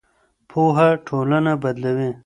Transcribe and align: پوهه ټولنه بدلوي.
پوهه 0.49 0.89
ټولنه 1.07 1.51
بدلوي. 1.63 2.11